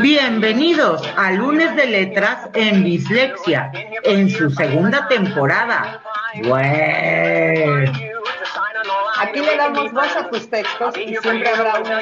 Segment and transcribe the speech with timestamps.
[0.00, 3.70] Bienvenidos a Lunes de Letras en Dislexia,
[4.04, 6.00] en su segunda temporada.
[9.18, 12.00] Aquí le damos voz a tus textos y siempre habrá una...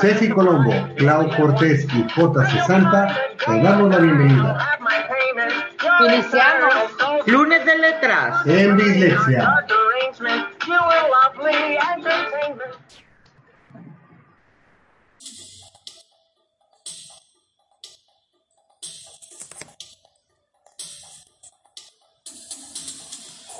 [0.00, 2.66] Ceci Colombo, Clau Cortés y J.
[2.66, 4.78] Santa te damos la bienvenida.
[6.00, 6.74] Iniciamos.
[7.26, 9.64] Lunes de Letras en Dislexia.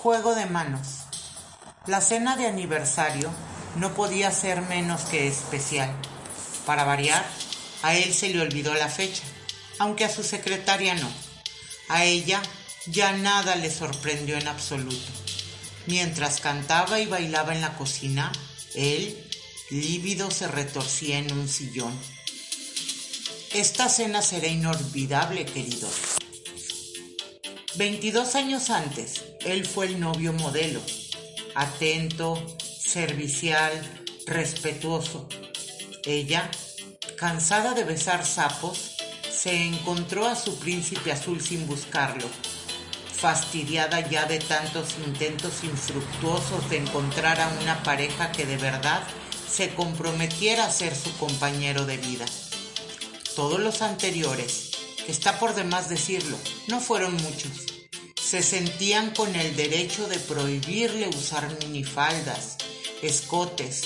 [0.04, 0.86] Juego de manos.
[1.86, 3.30] La cena de aniversario
[3.76, 5.90] no podía ser menos que especial.
[6.66, 7.24] Para variar,
[7.82, 9.22] a él se le olvidó la fecha,
[9.78, 11.10] aunque a su secretaria no.
[11.88, 12.42] A ella
[12.84, 15.10] ya nada le sorprendió en absoluto.
[15.86, 18.30] Mientras cantaba y bailaba en la cocina,
[18.74, 19.26] él,
[19.70, 21.98] lívido, se retorcía en un sillón.
[23.54, 25.88] Esta cena será inolvidable, querido.
[27.76, 30.80] 22 años antes, él fue el novio modelo,
[31.56, 32.40] atento,
[32.78, 33.72] servicial,
[34.26, 35.28] respetuoso.
[36.04, 36.48] Ella,
[37.18, 38.96] cansada de besar sapos,
[39.28, 42.28] se encontró a su príncipe azul sin buscarlo,
[43.12, 49.02] fastidiada ya de tantos intentos infructuosos de encontrar a una pareja que de verdad
[49.50, 52.26] se comprometiera a ser su compañero de vida.
[53.34, 54.73] Todos los anteriores
[55.08, 56.36] está por demás decirlo,
[56.68, 57.52] no fueron muchos.
[58.20, 62.56] Se sentían con el derecho de prohibirle usar minifaldas,
[63.02, 63.82] escotes,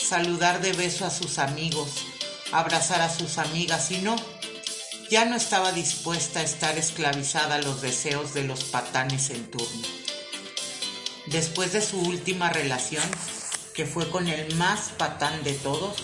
[0.00, 1.90] saludar de beso a sus amigos,
[2.52, 4.16] abrazar a sus amigas y no,
[5.10, 9.88] ya no estaba dispuesta a estar esclavizada a los deseos de los patanes en turno.
[11.26, 13.04] Después de su última relación,
[13.74, 15.96] que fue con el más patán de todos,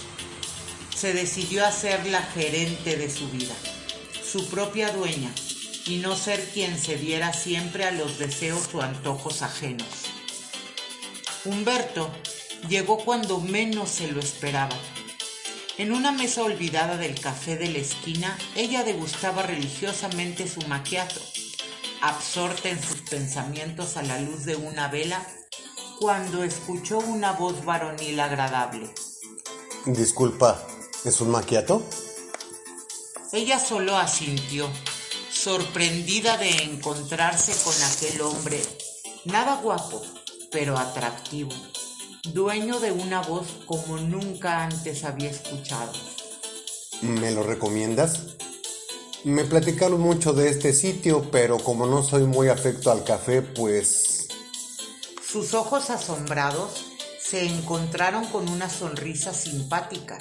[0.95, 3.55] se decidió a ser la gerente de su vida
[4.31, 5.33] su propia dueña
[5.87, 9.87] y no ser quien se diera siempre a los deseos o antojos ajenos.
[11.47, 12.11] Humberto
[12.69, 14.77] llegó cuando menos se lo esperaba.
[15.79, 21.21] En una mesa olvidada del café de la esquina, ella degustaba religiosamente su maquiato,
[22.03, 25.27] absorta en sus pensamientos a la luz de una vela,
[26.01, 28.93] cuando escuchó una voz varonil agradable.
[29.87, 30.61] Disculpa,
[31.05, 31.83] ¿es un maquiato?
[33.31, 34.67] Ella solo asintió,
[35.31, 38.59] sorprendida de encontrarse con aquel hombre,
[39.27, 40.03] nada guapo,
[40.51, 41.51] pero atractivo,
[42.33, 45.93] dueño de una voz como nunca antes había escuchado.
[47.03, 48.39] ¿Me lo recomiendas?
[49.25, 54.29] Me platicaron mucho de este sitio, pero como no soy muy afecto al café, pues...
[55.23, 56.87] Sus ojos asombrados
[57.21, 60.19] se encontraron con una sonrisa simpática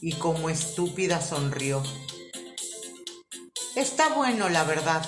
[0.00, 1.82] y como estúpida sonrió.
[3.76, 5.04] Está bueno, la verdad.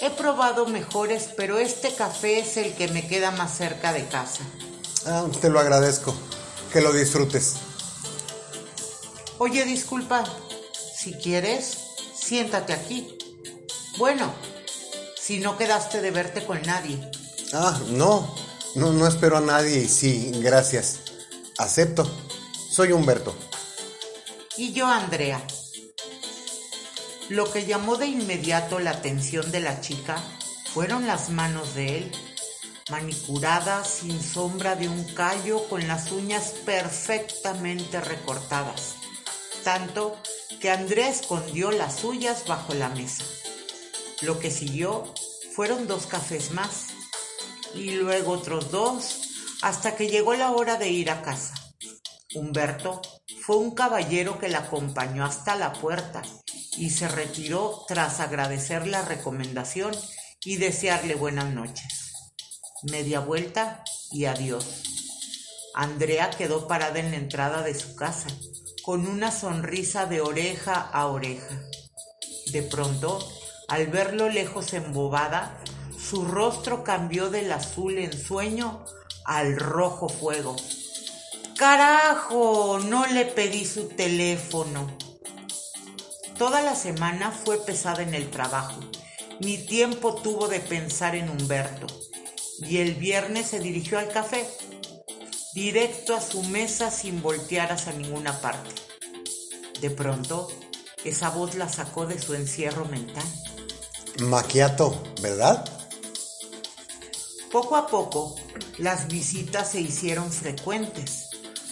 [0.00, 4.42] He probado mejores, pero este café es el que me queda más cerca de casa.
[5.04, 6.14] Ah, te lo agradezco.
[6.72, 7.56] Que lo disfrutes.
[9.36, 10.24] Oye, disculpa.
[10.96, 11.76] Si quieres,
[12.14, 13.18] siéntate aquí.
[13.98, 14.32] Bueno,
[15.20, 16.98] si no quedaste de verte con nadie.
[17.52, 18.34] Ah, no.
[18.76, 19.86] No, no espero a nadie.
[19.88, 21.00] Sí, gracias.
[21.58, 22.10] Acepto.
[22.70, 23.34] Soy Humberto.
[24.56, 25.42] Y yo, Andrea.
[27.28, 30.22] Lo que llamó de inmediato la atención de la chica
[30.72, 32.12] fueron las manos de él,
[32.88, 38.94] manicuradas sin sombra de un callo con las uñas perfectamente recortadas,
[39.64, 40.16] tanto
[40.60, 43.24] que Andrés escondió las suyas bajo la mesa.
[44.22, 45.12] Lo que siguió
[45.56, 46.90] fueron dos cafés más
[47.74, 51.54] y luego otros dos hasta que llegó la hora de ir a casa.
[52.36, 53.02] Humberto
[53.42, 56.22] fue un caballero que la acompañó hasta la puerta
[56.76, 59.94] y se retiró tras agradecer la recomendación
[60.44, 62.12] y desearle buenas noches.
[62.82, 63.82] Media vuelta
[64.12, 64.82] y adiós.
[65.74, 68.28] Andrea quedó parada en la entrada de su casa,
[68.82, 71.60] con una sonrisa de oreja a oreja.
[72.52, 73.18] De pronto,
[73.68, 75.60] al verlo lejos embobada,
[75.98, 78.84] su rostro cambió del azul en sueño
[79.24, 80.56] al rojo fuego.
[81.58, 82.78] ¡Carajo!
[82.78, 85.05] No le pedí su teléfono.
[86.38, 88.78] Toda la semana fue pesada en el trabajo.
[89.40, 91.86] Ni tiempo tuvo de pensar en Humberto.
[92.58, 94.46] Y el viernes se dirigió al café,
[95.54, 98.70] directo a su mesa sin voltear hacia ninguna parte.
[99.80, 100.48] De pronto,
[101.04, 103.24] esa voz la sacó de su encierro mental.
[104.20, 105.64] Maquiato, ¿verdad?
[107.50, 108.36] Poco a poco,
[108.76, 111.30] las visitas se hicieron frecuentes.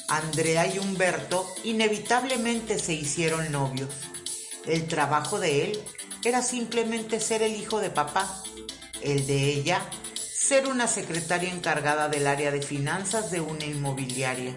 [0.09, 3.91] Andrea y Humberto inevitablemente se hicieron novios.
[4.67, 5.81] El trabajo de él
[6.25, 8.43] era simplemente ser el hijo de papá,
[9.03, 9.83] el de ella
[10.45, 14.55] ser una secretaria encargada del área de finanzas de una inmobiliaria.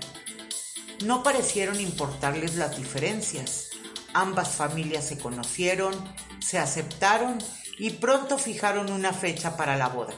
[1.06, 3.70] No parecieron importarles las diferencias.
[4.14, 5.94] Ambas familias se conocieron,
[6.42, 7.38] se aceptaron
[7.80, 10.14] y pronto fijaron una fecha para la boda.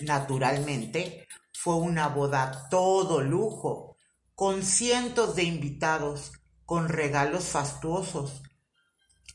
[0.00, 3.96] Naturalmente, fue una boda todo lujo,
[4.36, 6.32] con cientos de invitados,
[6.66, 8.42] con regalos fastuosos.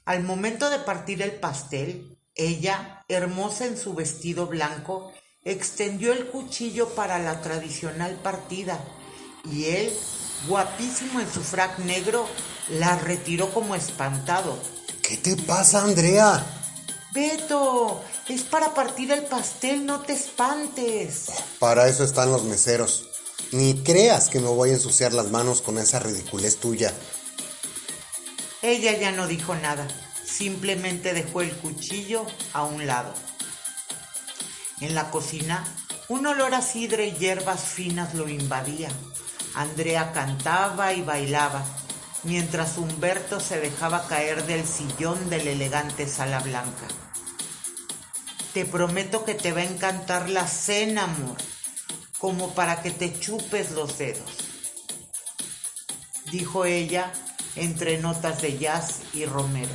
[0.05, 5.11] Al momento de partir el pastel, ella, hermosa en su vestido blanco,
[5.43, 8.79] extendió el cuchillo para la tradicional partida
[9.51, 9.91] y él,
[10.47, 12.27] guapísimo en su frac negro,
[12.69, 14.59] la retiró como espantado.
[15.01, 16.45] ¿Qué te pasa, Andrea?
[17.11, 21.27] Beto, es para partir el pastel, no te espantes.
[21.57, 23.09] Para eso están los meseros.
[23.51, 26.93] Ni creas que me voy a ensuciar las manos con esa ridiculez tuya.
[28.65, 29.87] Ella ya no dijo nada,
[30.23, 33.13] simplemente dejó el cuchillo a un lado.
[34.81, 35.63] En la cocina,
[36.07, 38.89] un olor a sidra y hierbas finas lo invadía.
[39.53, 41.63] Andrea cantaba y bailaba,
[42.23, 46.87] mientras Humberto se dejaba caer del sillón de la elegante sala blanca.
[48.55, 51.37] Te prometo que te va a encantar la cena, amor,
[52.17, 54.31] como para que te chupes los dedos,
[56.31, 57.13] dijo ella
[57.55, 59.71] entre notas de jazz y romero.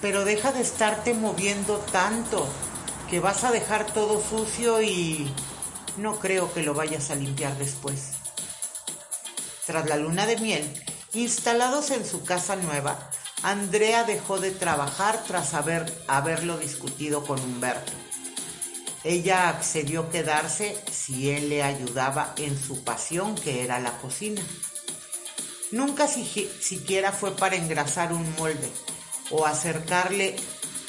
[0.00, 2.46] Pero deja de estarte moviendo tanto,
[3.08, 5.30] que vas a dejar todo sucio y
[5.96, 8.12] no creo que lo vayas a limpiar después.
[9.66, 13.10] Tras la luna de miel, instalados en su casa nueva,
[13.42, 17.92] Andrea dejó de trabajar tras haber, haberlo discutido con Humberto.
[19.04, 24.40] Ella accedió a quedarse si él le ayudaba en su pasión que era la cocina.
[25.74, 26.24] Nunca si,
[26.60, 28.70] siquiera fue para engrasar un molde
[29.30, 30.36] o acercarle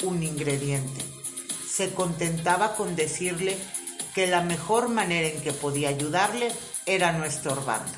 [0.02, 1.16] un ingrediente
[1.76, 3.58] se contentaba con decirle
[4.14, 6.50] que la mejor manera en que podía ayudarle
[6.86, 7.92] era no estorbando.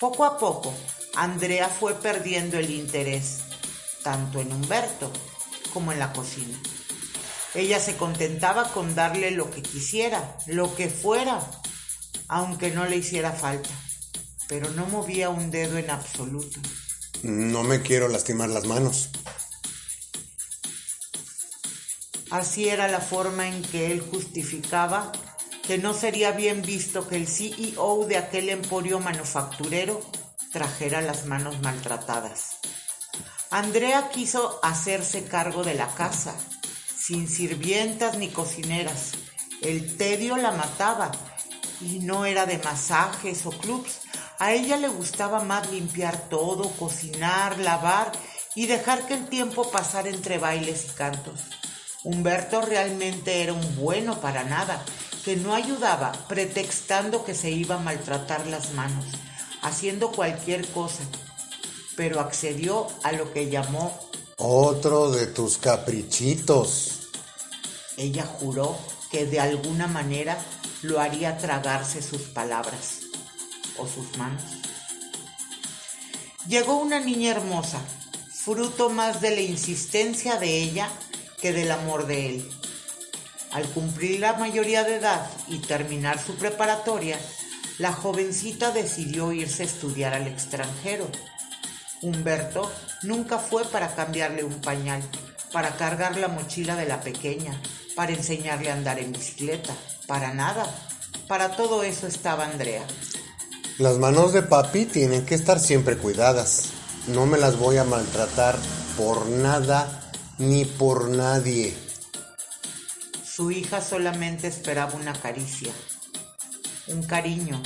[0.00, 0.74] Poco a poco,
[1.14, 3.38] Andrea fue perdiendo el interés,
[4.02, 5.12] tanto en Humberto
[5.72, 6.58] como en la cocina.
[7.54, 11.40] Ella se contentaba con darle lo que quisiera, lo que fuera,
[12.26, 13.70] aunque no le hiciera falta,
[14.50, 16.58] pero no movía un dedo en absoluto.
[17.22, 19.10] No me quiero lastimar las manos.
[22.32, 25.12] Así era la forma en que él justificaba
[25.62, 30.00] que no sería bien visto que el CEO de aquel emporio manufacturero
[30.52, 32.58] trajera las manos maltratadas.
[33.50, 36.34] Andrea quiso hacerse cargo de la casa,
[36.96, 39.12] sin sirvientas ni cocineras.
[39.62, 41.12] El tedio la mataba
[41.80, 44.00] y no era de masajes o clubs.
[44.40, 48.10] A ella le gustaba más limpiar todo, cocinar, lavar
[48.54, 51.40] y dejar que el tiempo pasara entre bailes y cantos.
[52.04, 54.82] Humberto realmente era un bueno para nada,
[55.26, 59.04] que no ayudaba pretextando que se iba a maltratar las manos,
[59.60, 61.02] haciendo cualquier cosa,
[61.94, 63.94] pero accedió a lo que llamó
[64.38, 67.10] otro de tus caprichitos.
[67.98, 68.74] Ella juró
[69.10, 70.42] que de alguna manera
[70.80, 73.09] lo haría tragarse sus palabras
[73.88, 74.42] sus manos.
[76.48, 77.80] Llegó una niña hermosa,
[78.32, 80.88] fruto más de la insistencia de ella
[81.40, 82.50] que del amor de él.
[83.52, 87.18] Al cumplir la mayoría de edad y terminar su preparatoria,
[87.78, 91.10] la jovencita decidió irse a estudiar al extranjero.
[92.02, 92.70] Humberto
[93.02, 95.02] nunca fue para cambiarle un pañal,
[95.52, 97.60] para cargar la mochila de la pequeña,
[97.96, 99.74] para enseñarle a andar en bicicleta,
[100.06, 100.66] para nada.
[101.26, 102.84] Para todo eso estaba Andrea.
[103.78, 106.70] Las manos de papi tienen que estar siempre cuidadas.
[107.08, 108.56] No me las voy a maltratar
[108.96, 111.74] por nada ni por nadie.
[113.24, 115.72] Su hija solamente esperaba una caricia,
[116.88, 117.62] un cariño,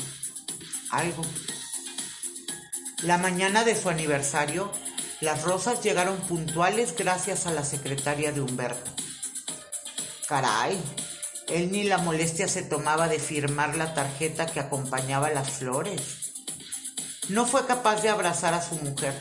[0.91, 1.25] algo.
[3.03, 4.71] La mañana de su aniversario,
[5.21, 8.91] las rosas llegaron puntuales gracias a la secretaria de Humberto.
[10.29, 10.81] Caray,
[11.49, 16.33] él ni la molestia se tomaba de firmar la tarjeta que acompañaba las flores.
[17.29, 19.15] No fue capaz de abrazar a su mujer,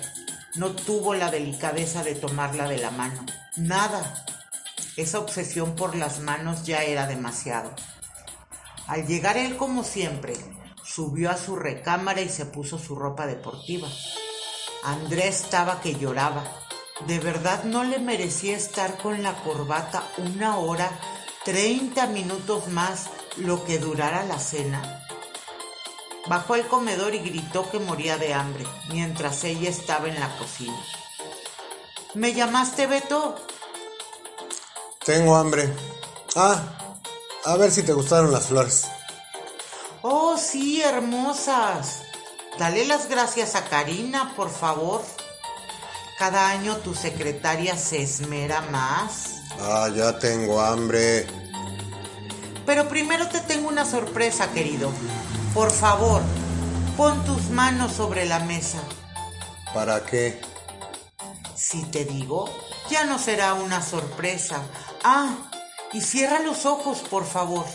[0.56, 3.25] no tuvo la delicadeza de tomarla de la mano.
[3.56, 4.25] Nada.
[4.96, 7.74] Esa obsesión por las manos ya era demasiado.
[8.88, 10.36] Al llegar él como siempre,
[10.84, 13.88] subió a su recámara y se puso su ropa deportiva.
[14.84, 16.44] Andrés estaba que lloraba.
[17.08, 20.92] De verdad no le merecía estar con la corbata una hora,
[21.44, 23.08] treinta minutos más,
[23.38, 25.06] lo que durara la cena.
[26.28, 30.80] Bajó al comedor y gritó que moría de hambre, mientras ella estaba en la cocina.
[32.14, 33.36] ¿Me llamaste, Beto?
[35.04, 35.74] Tengo hambre.
[36.36, 36.62] Ah,
[37.44, 38.86] a ver si te gustaron las flores.
[40.02, 42.04] Oh, sí, hermosas.
[42.58, 45.02] Dale las gracias a Karina, por favor.
[46.20, 49.33] Cada año tu secretaria se esmera más.
[49.62, 51.27] Ah, ya tengo hambre.
[52.65, 54.91] Pero primero te tengo una sorpresa, querido.
[55.53, 56.22] Por favor,
[56.98, 58.79] pon tus manos sobre la mesa.
[59.74, 60.41] ¿Para qué?
[61.55, 62.50] Si te digo,
[62.89, 64.62] ya no será una sorpresa.
[65.03, 65.36] Ah,
[65.91, 67.65] y cierra los ojos, por favor.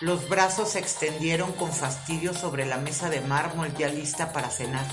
[0.00, 4.86] Los brazos se extendieron con fastidio sobre la mesa de mármol ya lista para cenar.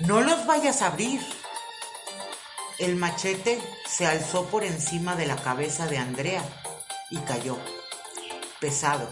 [0.00, 1.20] No los vayas a abrir.
[2.78, 6.42] El machete se alzó por encima de la cabeza de Andrea
[7.08, 7.56] y cayó,
[8.58, 9.08] pesado,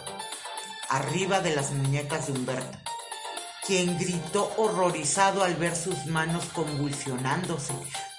[0.88, 2.76] arriba de las muñecas de Humberto,
[3.64, 7.72] quien gritó horrorizado al ver sus manos convulsionándose,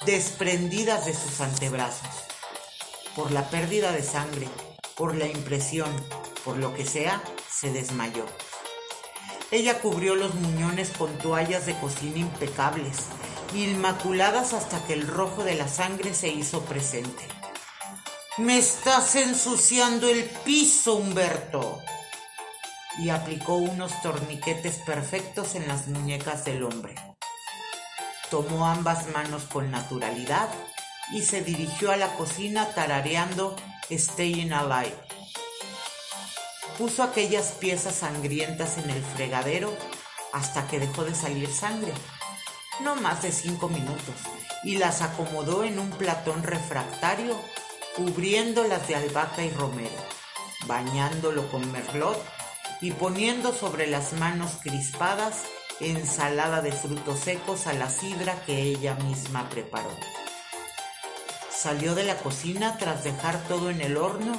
[0.05, 2.07] desprendidas de sus antebrazos.
[3.13, 4.47] Por la pérdida de sangre,
[4.95, 5.93] por la impresión,
[6.45, 7.21] por lo que sea,
[7.51, 8.25] se desmayó.
[9.51, 12.97] Ella cubrió los muñones con toallas de cocina impecables,
[13.55, 17.27] inmaculadas hasta que el rojo de la sangre se hizo presente.
[18.37, 21.79] Me estás ensuciando el piso, Humberto.
[22.97, 26.95] Y aplicó unos torniquetes perfectos en las muñecas del hombre.
[28.29, 30.49] Tomó ambas manos con naturalidad
[31.11, 33.55] y se dirigió a la cocina tarareando
[33.91, 34.95] Staying Alive.
[36.77, 39.75] Puso aquellas piezas sangrientas en el fregadero
[40.31, 41.93] hasta que dejó de salir sangre,
[42.79, 44.15] no más de cinco minutos,
[44.63, 47.37] y las acomodó en un platón refractario
[47.95, 50.01] cubriéndolas de albahaca y romero,
[50.65, 52.23] bañándolo con merlot
[52.81, 55.43] y poniendo sobre las manos crispadas
[55.79, 59.95] ensalada de frutos secos a la sidra que ella misma preparó.
[61.49, 64.33] Salió de la cocina tras dejar todo en el horno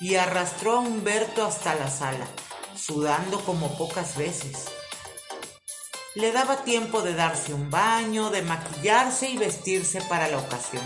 [0.00, 2.26] y arrastró a Humberto hasta la sala,
[2.76, 4.66] sudando como pocas veces.
[6.14, 10.82] Le daba tiempo de darse un baño, de maquillarse y vestirse para la ocasión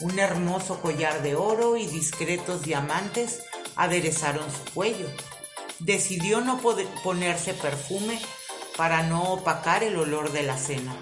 [0.00, 3.42] un hermoso collar de oro y discretos diamantes
[3.74, 5.08] aderezaron su cuello.
[5.80, 6.60] Decidió no
[7.02, 8.20] ponerse perfume
[8.76, 10.94] para no opacar el olor de la cena.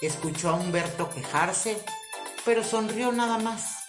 [0.00, 1.78] Escuchó a Humberto quejarse,
[2.44, 3.84] pero sonrió nada más.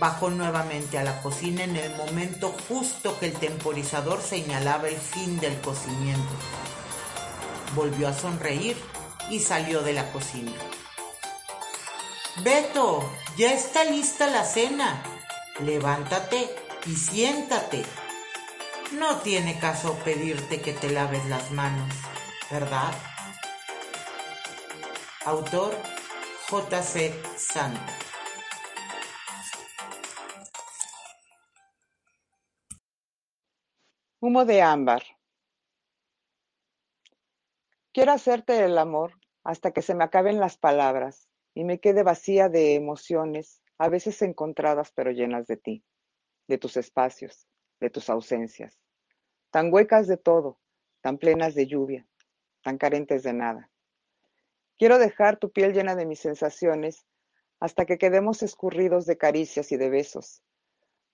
[0.00, 5.38] Bajó nuevamente a la cocina en el momento justo que el temporizador señalaba el fin
[5.38, 6.32] del cocimiento.
[7.74, 8.76] Volvió a sonreír
[9.30, 10.52] y salió de la cocina.
[12.42, 15.02] Beto, ya está lista la cena.
[15.60, 16.54] Levántate
[16.86, 17.84] y siéntate.
[18.92, 21.94] No tiene caso pedirte que te laves las manos,
[22.50, 22.92] ¿verdad?
[25.24, 25.74] Autor
[26.50, 27.14] J.C.
[27.36, 27.98] Santa.
[34.20, 35.13] Humo de ámbar.
[37.94, 39.12] Quiero hacerte el amor
[39.44, 44.20] hasta que se me acaben las palabras y me quede vacía de emociones, a veces
[44.20, 45.84] encontradas pero llenas de ti,
[46.48, 47.46] de tus espacios,
[47.78, 48.80] de tus ausencias,
[49.52, 50.58] tan huecas de todo,
[51.02, 52.04] tan plenas de lluvia,
[52.64, 53.70] tan carentes de nada.
[54.76, 57.06] Quiero dejar tu piel llena de mis sensaciones
[57.60, 60.42] hasta que quedemos escurridos de caricias y de besos,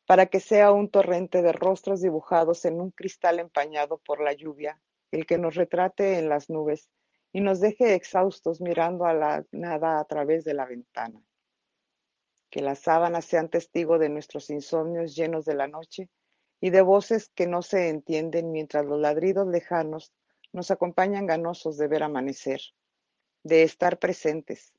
[0.07, 4.81] para que sea un torrente de rostros dibujados en un cristal empañado por la lluvia,
[5.11, 6.89] el que nos retrate en las nubes
[7.33, 11.23] y nos deje exhaustos mirando a la nada a través de la ventana.
[12.51, 16.09] Que las sábanas sean testigo de nuestros insomnios llenos de la noche
[16.61, 20.13] y de voces que no se entienden mientras los ladridos lejanos
[20.53, 22.61] nos acompañan ganosos de ver amanecer,
[23.45, 24.73] de estar presentes,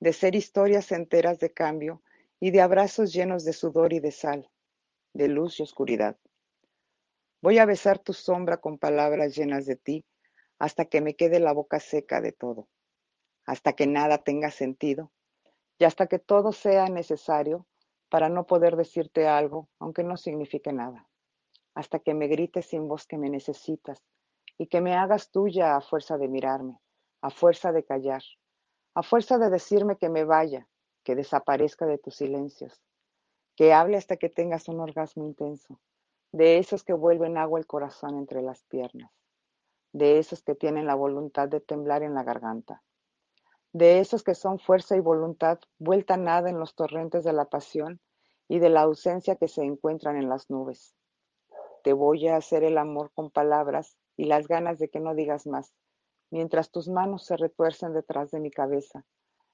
[0.00, 2.02] de ser historias enteras de cambio
[2.40, 4.48] y de abrazos llenos de sudor y de sal,
[5.12, 6.16] de luz y oscuridad.
[7.40, 10.04] Voy a besar tu sombra con palabras llenas de ti
[10.58, 12.68] hasta que me quede la boca seca de todo,
[13.46, 15.12] hasta que nada tenga sentido
[15.78, 17.66] y hasta que todo sea necesario
[18.08, 21.08] para no poder decirte algo, aunque no signifique nada,
[21.74, 24.02] hasta que me grites sin voz que me necesitas
[24.56, 26.80] y que me hagas tuya a fuerza de mirarme,
[27.20, 28.22] a fuerza de callar,
[28.94, 30.68] a fuerza de decirme que me vaya,
[31.04, 32.82] que desaparezca de tus silencios,
[33.54, 35.80] que hable hasta que tengas un orgasmo intenso,
[36.32, 39.10] de esos que vuelven agua el corazón entre las piernas
[39.92, 42.82] de esos que tienen la voluntad de temblar en la garganta,
[43.72, 48.00] de esos que son fuerza y voluntad vuelta nada en los torrentes de la pasión
[48.48, 50.94] y de la ausencia que se encuentran en las nubes,
[51.82, 55.46] te voy a hacer el amor con palabras y las ganas de que no digas
[55.46, 55.74] más,
[56.30, 59.04] mientras tus manos se retuercen detrás de mi cabeza,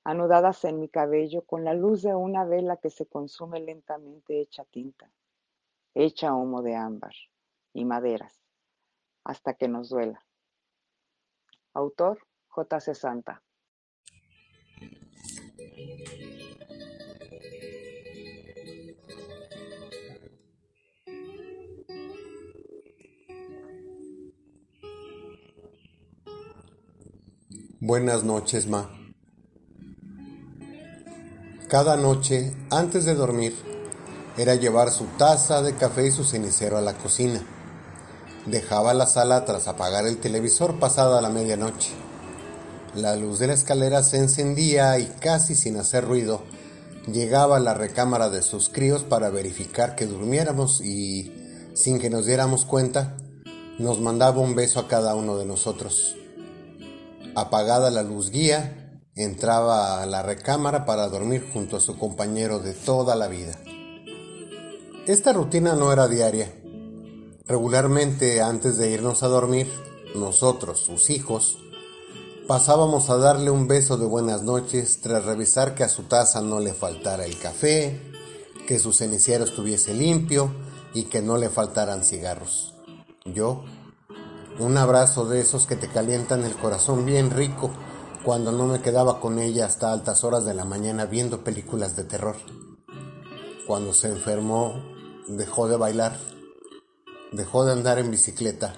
[0.04, 4.64] anudadas en mi cabello con la luz de una vela que se consume lentamente hecha
[4.64, 5.10] tinta,
[5.94, 7.14] hecha humo de ámbar
[7.72, 8.42] y maderas,
[9.24, 10.20] hasta que nos duela.
[11.72, 12.80] Autor J.
[12.94, 13.42] Santa.
[27.80, 28.90] Buenas noches, Ma.
[31.68, 33.73] Cada noche, antes de dormir,
[34.36, 37.40] era llevar su taza de café y su cenicero a la cocina.
[38.46, 41.92] Dejaba la sala tras apagar el televisor pasada la medianoche.
[42.94, 46.42] La luz de la escalera se encendía y casi sin hacer ruido,
[47.06, 51.32] llegaba a la recámara de sus críos para verificar que durmiéramos y,
[51.74, 53.16] sin que nos diéramos cuenta,
[53.78, 56.16] nos mandaba un beso a cada uno de nosotros.
[57.34, 62.74] Apagada la luz guía, entraba a la recámara para dormir junto a su compañero de
[62.74, 63.58] toda la vida.
[65.06, 66.50] Esta rutina no era diaria.
[67.46, 69.70] Regularmente antes de irnos a dormir,
[70.14, 71.58] nosotros, sus hijos,
[72.48, 76.58] pasábamos a darle un beso de buenas noches tras revisar que a su taza no
[76.58, 78.00] le faltara el café,
[78.66, 80.50] que su cenicero estuviese limpio
[80.94, 82.72] y que no le faltaran cigarros.
[83.26, 83.62] Yo,
[84.58, 87.70] un abrazo de esos que te calientan el corazón bien rico
[88.24, 92.04] cuando no me quedaba con ella hasta altas horas de la mañana viendo películas de
[92.04, 92.36] terror.
[93.66, 94.93] Cuando se enfermó,
[95.28, 96.18] dejó de bailar,
[97.32, 98.74] dejó de andar en bicicleta,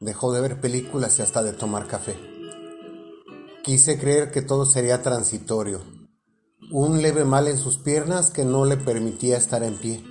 [0.00, 2.16] dejó de ver películas y hasta de tomar café.
[3.62, 5.80] Quise creer que todo sería transitorio,
[6.70, 10.02] un leve mal en sus piernas que no le permitía estar en pie.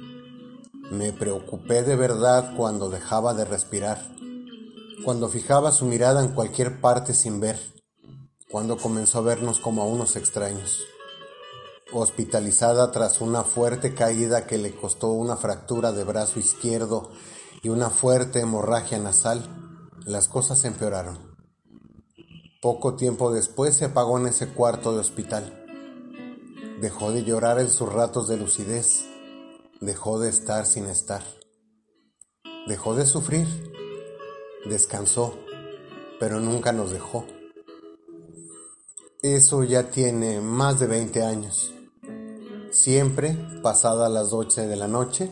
[0.92, 4.12] Me preocupé de verdad cuando dejaba de respirar
[5.04, 7.60] cuando fijaba su mirada en cualquier parte sin ver,
[8.50, 10.84] cuando comenzó a vernos como a unos extraños.
[11.94, 17.12] Hospitalizada tras una fuerte caída que le costó una fractura de brazo izquierdo
[17.62, 21.36] y una fuerte hemorragia nasal, las cosas empeoraron.
[22.62, 25.66] Poco tiempo después se apagó en ese cuarto de hospital.
[26.80, 29.06] Dejó de llorar en sus ratos de lucidez,
[29.82, 31.24] dejó de estar sin estar,
[32.68, 33.72] dejó de sufrir
[34.66, 35.36] descansó,
[36.20, 37.26] pero nunca nos dejó.
[39.22, 41.74] Eso ya tiene más de 20 años.
[42.72, 45.30] Siempre, pasada las 8 de la noche,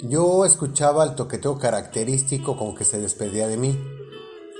[0.00, 3.78] yo escuchaba el toqueteo característico con que se despedía de mí,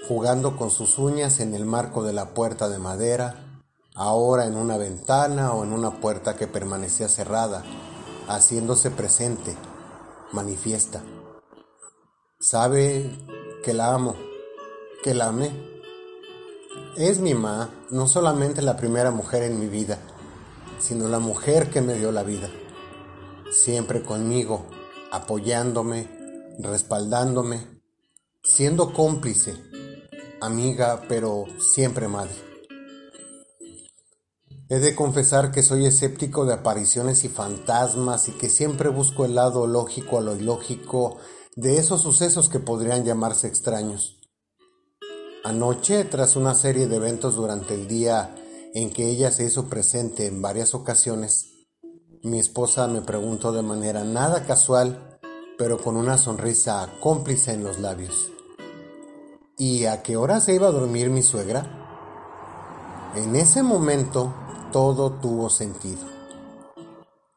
[0.07, 3.65] jugando con sus uñas en el marco de la puerta de madera,
[3.97, 7.65] ahora en una ventana o en una puerta que permanecía cerrada,
[8.29, 9.57] haciéndose presente,
[10.31, 11.03] manifiesta.
[12.39, 13.11] Sabe
[13.65, 14.15] que la amo,
[15.03, 15.51] que la amé.
[16.97, 19.99] Es mi ma, no solamente la primera mujer en mi vida,
[20.83, 22.51] sino la mujer que me dio la vida.
[23.51, 24.67] Siempre conmigo,
[25.13, 26.09] apoyándome,
[26.59, 27.83] respaldándome,
[28.43, 29.55] siendo cómplice,
[30.41, 32.35] amiga, pero siempre madre.
[34.69, 39.35] He de confesar que soy escéptico de apariciones y fantasmas y que siempre busco el
[39.35, 41.19] lado lógico a lo ilógico
[41.55, 44.19] de esos sucesos que podrían llamarse extraños.
[45.45, 48.35] Anoche, tras una serie de eventos durante el día
[48.75, 51.51] en que ella se hizo presente en varias ocasiones,
[52.23, 55.19] mi esposa me preguntó de manera nada casual,
[55.59, 58.31] pero con una sonrisa cómplice en los labios.
[59.59, 61.79] ¿Y a qué hora se iba a dormir mi suegra?
[63.15, 64.35] En ese momento
[64.73, 66.07] todo tuvo sentido.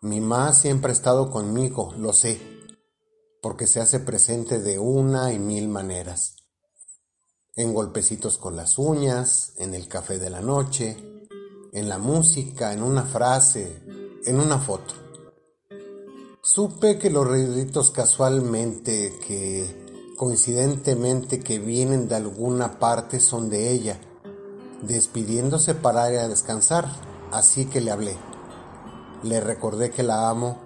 [0.01, 2.55] Mi ma siempre ha estado conmigo, lo sé
[3.45, 6.37] porque se hace presente de una y mil maneras.
[7.55, 11.14] En golpecitos con las uñas, en el café de la noche,
[11.75, 13.83] en la música, en una frase,
[14.25, 14.95] en una foto.
[16.41, 19.85] Supe que los ruiditos casualmente, que
[20.17, 23.99] coincidentemente que vienen de alguna parte son de ella,
[24.81, 26.87] despidiéndose para ir a descansar,
[27.31, 28.17] así que le hablé.
[29.23, 30.65] Le recordé que la amo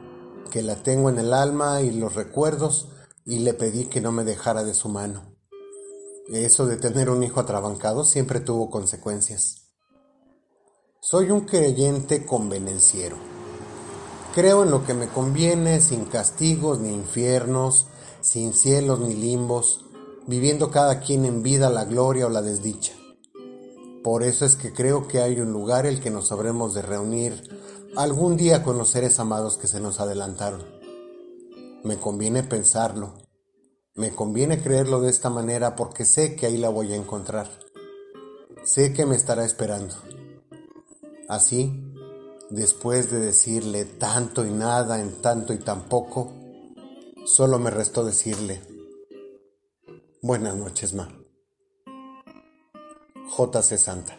[0.49, 2.89] que la tengo en el alma y los recuerdos
[3.25, 5.35] y le pedí que no me dejara de su mano.
[6.27, 9.58] Eso de tener un hijo atrabancado siempre tuvo consecuencias.
[11.01, 13.15] Soy un creyente convenenciero.
[14.35, 17.87] Creo en lo que me conviene, sin castigos ni infiernos,
[18.19, 19.85] sin cielos ni limbos,
[20.27, 22.91] viviendo cada quien en vida la gloria o la desdicha.
[24.03, 27.43] Por eso es que creo que hay un lugar el que nos habremos de reunir
[27.95, 30.65] algún día con los seres amados que se nos adelantaron.
[31.81, 33.13] Me conviene pensarlo,
[33.95, 37.49] Me conviene creerlo de esta manera porque sé que ahí la voy a encontrar.
[38.65, 39.95] Sé que me estará esperando.
[41.29, 41.71] Así,
[42.49, 46.33] después de decirle tanto y nada en tanto y tan poco,
[47.23, 48.59] solo me restó decirle,
[50.23, 51.07] buenas noches, ma.
[53.29, 53.77] J.C.
[53.77, 54.18] Santa.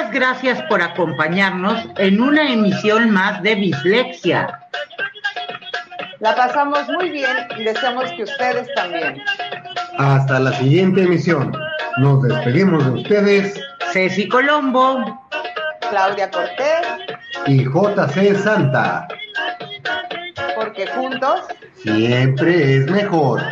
[0.00, 4.58] Muchas gracias por acompañarnos en una emisión más de Bislexia.
[6.20, 9.22] La pasamos muy bien y deseamos que ustedes también.
[9.98, 11.54] Hasta la siguiente emisión.
[11.98, 13.60] Nos despedimos de ustedes.
[13.92, 15.20] Ceci Colombo.
[15.90, 16.86] Claudia Cortés.
[17.46, 19.06] Y JC Santa.
[20.56, 21.42] Porque juntos
[21.82, 23.42] siempre es mejor.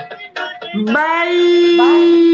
[0.87, 1.77] Bye.
[1.77, 2.28] Bye.